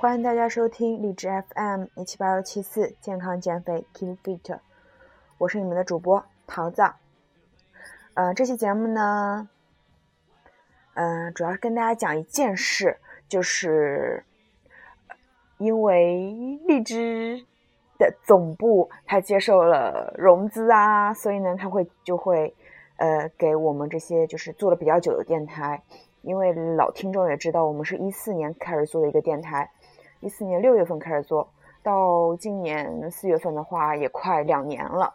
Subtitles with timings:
[0.00, 4.60] 欢迎大家收听荔枝 FM 一七八幺七四健康减肥 Keep Fit，
[5.38, 6.82] 我是你们的主播桃子。
[8.14, 9.48] 呃，这期节目呢，
[10.94, 12.98] 嗯，主要是跟大家讲一件事，
[13.28, 14.22] 就是
[15.56, 17.44] 因为荔枝
[17.98, 22.54] 的总部它接受了融资啊，所以呢，它会就会
[22.98, 25.82] 呃给我们这些就是做了比较久的电台，
[26.22, 29.68] 因为老听众也知道，我们是一四年开始做的一个电台。
[30.20, 31.48] 一四年六月份开始做
[31.82, 35.14] 到今年四月份的话，也快两年了，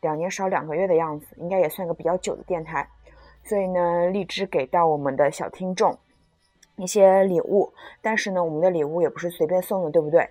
[0.00, 2.88] 两年少两个月的样子，应该也算个比较久的电台。
[3.42, 5.96] 所以呢，荔枝给到我们的小听众
[6.76, 7.72] 一些礼物，
[8.02, 10.28] 但是呢，我们的礼物也不是随便送的，对不对？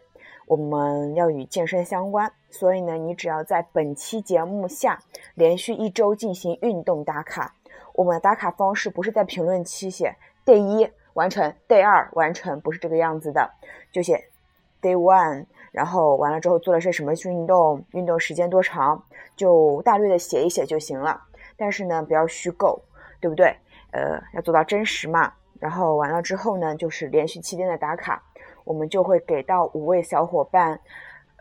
[0.47, 4.99] 我们要与健身相关，所以呢，你只要在本期节目下
[5.35, 7.53] 连续一周进行运动打卡，
[7.93, 13.52] 我们的打卡方式不是在评论区写第一完成，day 二完成，不是这个样子的。
[13.91, 14.23] 就写
[14.81, 19.03] day one，然后完了之后做了些什么运动，运动时间多长，
[19.35, 21.21] 就大略的写一写就行了。
[21.57, 22.81] 但是呢，不要虚构，
[23.19, 23.53] 对不对？
[23.91, 25.33] 呃，要做到真实嘛。
[25.59, 28.23] 然后完了之后呢，就是连续七天的打卡，
[28.63, 30.79] 我们就会给到五位小伙伴，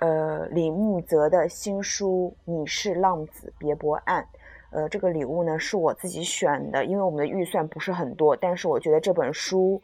[0.00, 4.27] 呃，李木泽的新书《你是浪子别博案》。
[4.70, 9.80] 呃，这个礼物呢是我自己选的，因为我们的预算不是很多，但是我觉得这本书。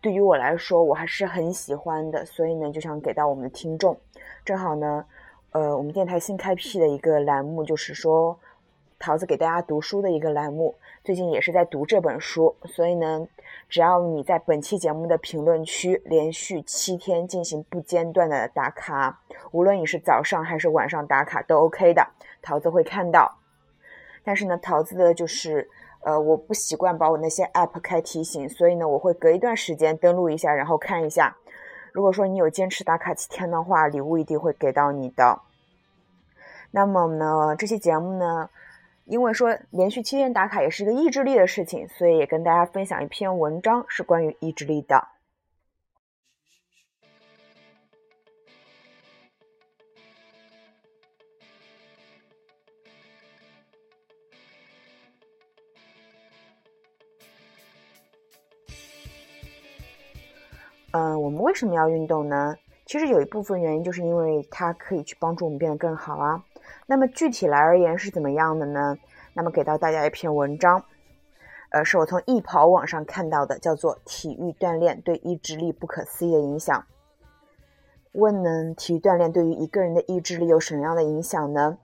[0.00, 3.98] 对于我来说，我还是很喜欢的，所以呢，就想给到我们的听众。
[4.44, 5.02] 正好呢，
[5.52, 8.38] 呃，我们电台新开辟的一个栏目，就是说
[8.98, 10.74] 桃子给大家读书的一个栏目。
[11.02, 13.26] 最近也是在读这本书，所以呢，
[13.70, 19.18] 只要你在本期节目的评论区连续七天进行不间断的打卡，
[19.52, 22.06] 无论你是早上还是晚上打卡都 OK 的，
[22.42, 23.34] 桃子会看到。
[24.24, 25.68] 但是呢，桃子的就是。
[26.06, 31.34] 呃，我不习惯把我那些 app 开提醒，所以呢，我会隔一段时间登录一下，然后看一下。
[31.92, 35.40] 如果说你有坚持打卡七天的话，礼物一定会给到你的。
[36.70, 38.50] 那么呢，这期节目呢，
[39.06, 45.08] 因为说连续七天打卡也是一个意志力的事情，所以也跟大家分享一篇文章，是关于意志力的。
[60.96, 62.54] 嗯，我们为什么要运动呢？
[62.86, 66.40] 其实有一部分原因就是因为它可以去帮助我们变得更好啊。
[66.86, 68.96] 那么具体来而言是怎么样的呢？
[69.32, 70.84] 那么给到大家一篇文章，
[71.70, 76.80] 呃，是我从易跑网上看到的，叫做《体育锻炼对意志力不可思议的影响》。
[78.12, 81.76] 问呢，体育锻炼对于一个人的意志力有什么样的影响呢？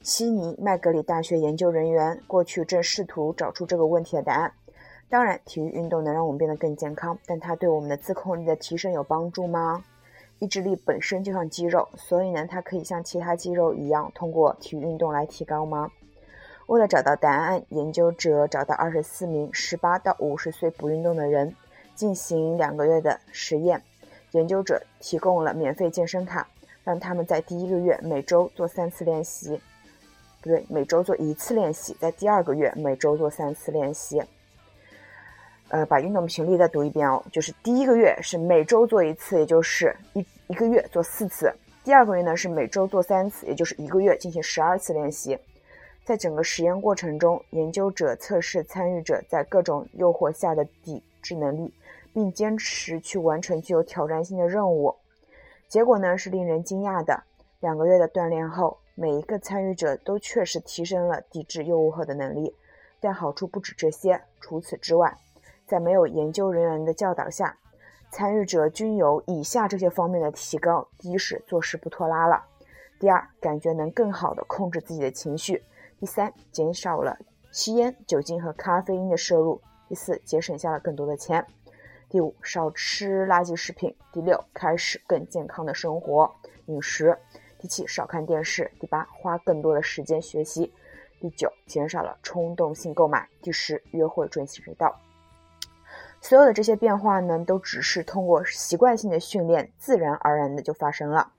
[0.00, 4.54] 悉尼麦格里大学研究人员过去正试图找出这个问题的答案。
[5.14, 9.84] 当然，体育运动能让我们变得更健康，但它对我们的自控力的提升有帮助吗？
[10.40, 15.88] 意志力本身就像肌肉，所以呢，它可以像其他肌肉一样通过体育运动来提高吗？
[16.66, 21.54] 为了找到答案，研究者找到二十四名十八到五十岁不运动的人，
[21.94, 23.80] 进行两个月的实验。
[24.32, 26.48] 研究者提供了免费健身卡，
[26.82, 29.60] 让他们在第一个月每周做三次练习，
[30.40, 34.20] 不对，每周做一次练习，在第二个月每周做三次练习。
[35.74, 41.48] 呃，把运动频率再读一遍哦，就是第一个月是每周做一次，也就是一一个月做四次；
[41.82, 45.36] 第二个月呢是每周做三次，也就是一个月进行十二次练习。
[46.04, 51.74] 在整个实验过程中，研究者测试参与者在各种诱惑下的抵制能力，
[52.12, 54.94] 并坚持去完成具有挑战性的任务。
[55.66, 57.20] 结果呢是令人惊讶的，
[57.58, 62.54] 两个月的锻炼后，每一个参与者都确实提升了抵制诱惑的能力。
[63.00, 65.18] 但好处不止这些，除此之外。
[65.66, 67.56] 在没有研究人员的教导下，
[68.10, 72.44] 参与者均有以下这些方面的提高：第一是做事不拖拉了；
[73.00, 75.56] 第二，感觉能更好的控制自己的情绪；
[75.98, 77.18] 第三，减少了
[77.50, 81.42] 吸烟、酒精和咖啡因的摄入；第四，节省下了更多的钱；
[82.08, 86.30] 第五，少吃垃圾食品；第六，开始更健康的生活
[86.66, 87.16] 饮食；
[87.58, 90.70] 第七，少看电视；第八，花更多的时间学习；
[91.20, 94.94] 第九，减少了冲动性购买；第十，约会准时到。
[96.24, 101.34] 所有的这些变化呢，都只是通过习惯性的训练，自然而然的就发生了。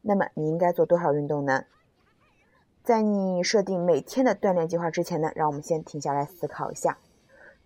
[0.00, 1.66] 那么你应该做多少运动呢？
[2.82, 6.96] 在你设定每天的锻炼计划之前呢，让我们先停下来思考一下。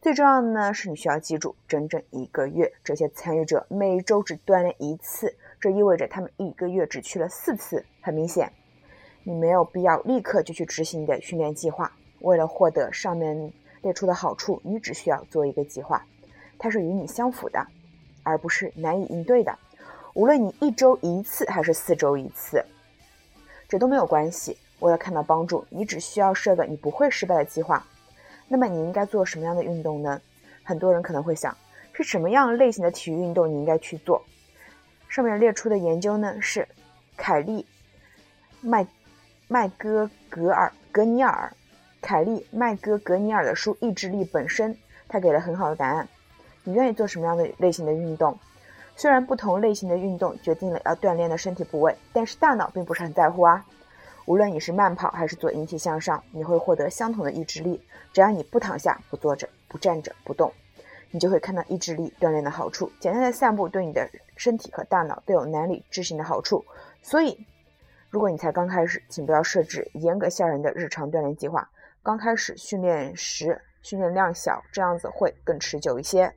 [0.02, 7.86] 最重要的呢，是你需要记住，整整一个月，这些参与者每周只锻炼一次，这意味着他们一个月只去了四次。
[8.02, 8.52] 很明显，
[9.22, 11.92] 你没有必要立刻就去执行你的训练计划。
[12.22, 13.52] 为了获得上面
[13.82, 16.04] 列出的好处，你只需要做一个计划。
[16.58, 17.66] 它是与你相符的，
[18.22, 19.58] 而不是难以应对的。
[20.14, 22.64] 无论你一周一次还是四周一次，
[23.68, 24.56] 这都没有关系。
[24.80, 27.86] 为了看到帮助，你只需要设个你不会失败的计划。
[28.48, 30.20] 那么你应该做什么样的运动呢？
[30.62, 31.56] 很多人可能会想，
[31.92, 34.22] 是什么样类型的体育运动你应该去做？
[35.08, 36.66] 上面列出的研究呢是
[37.16, 37.64] 凯利
[38.60, 38.86] 麦
[39.48, 41.52] 麦戈格尔格尼尔
[42.00, 44.74] 凯利麦戈格尼尔的书《意志力本身》，
[45.08, 46.08] 他给了很好的答案。
[46.66, 48.36] 你愿意做什么样的类型的运动？
[48.96, 53.64] 虽然不同类型的运动决定了要锻炼的身体部位，但是大脑并不是很在乎啊。
[54.24, 57.80] 无论你是慢跑还是做引体向上，你会获得相同的意志力。
[58.12, 60.52] 只要你不躺下、不坐着、不站着、不动，
[61.12, 62.90] 你就会看到意志力锻炼的好处。
[62.98, 66.64] 简单的散步对你的身体和大脑都有难以置信的好处。
[67.02, 67.46] 所以，
[68.10, 71.70] 如果你才刚开始，请不要设置严格吓人的日常锻炼计划。
[72.02, 76.32] 刚开始训练时，训练量小，这样子会更持久一些。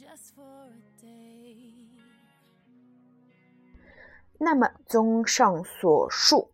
[0.00, 1.74] Just for a day
[4.38, 6.50] 那么，综上所述，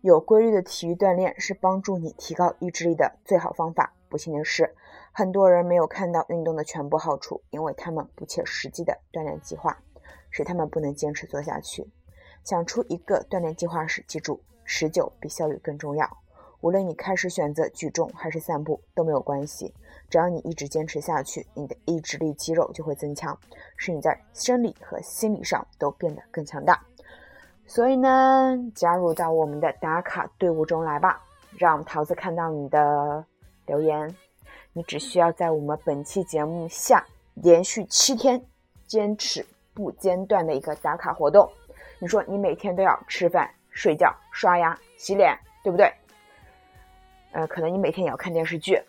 [0.00, 3.92] 有规律的体育锻炼是帮助你提高意志力的最好方法。
[4.08, 4.76] 不幸的是，
[5.10, 9.76] 很多人没有看到运动的全部好处，因为他们不切实际的锻炼计划，
[10.30, 11.90] 使他们不能坚持做下去。
[12.44, 16.23] 想出一个锻炼计划时，记住，持久比效率更重要。
[16.64, 19.70] 无论你开始选择举重还是散步都没有关系，
[20.08, 23.38] 只要你一直坚持下去，你的意志力肌肉就会增强，
[23.76, 26.82] 使你在生理和心理上都变得更强大。
[27.66, 31.22] 所以呢，加入到我们的打卡队伍中来吧，
[31.58, 33.22] 让桃子看到你的
[33.66, 34.16] 留言。
[34.72, 38.42] 你只需要在我们本期节目下连续七天
[38.86, 39.44] 坚持
[39.74, 41.46] 不间断的一个打卡活动。
[41.98, 45.92] 你说你每天都要吃饭、睡觉、刷牙、洗脸，对不对？
[47.34, 48.80] 呃，可能你每天也要看电视剧，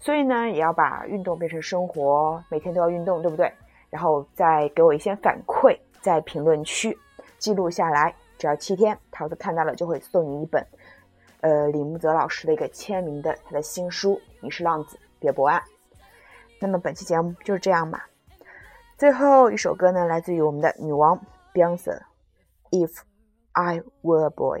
[0.00, 3.50] 所以呢，也要把运动变成生活，每天都要运动，对不对？
[3.88, 6.98] 然后再给我一些反馈，在评论区
[7.38, 8.12] 记录下来。
[8.36, 10.66] 只要七天，桃子看到了就会送你一本，
[11.42, 15.56] 呃，李木泽老师的一个签名的他的新书《你是浪子别博爱》。
[16.60, 18.08] 那么本期节目就是这样吧。
[18.98, 21.18] 最后一首歌呢，来自于我们的女王
[21.54, 21.78] Beyonce，
[22.72, 22.98] 《If
[23.52, 24.60] I Were a Boy》。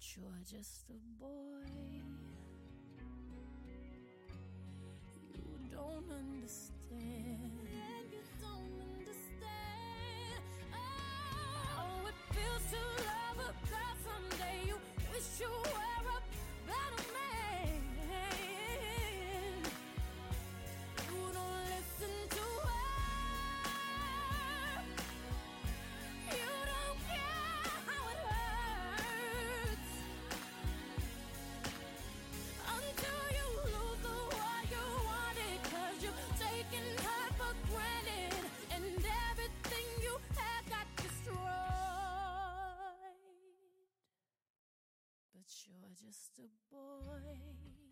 [0.00, 2.02] You're just a boy.
[5.34, 7.45] You don't understand.
[45.98, 47.85] Just a boy.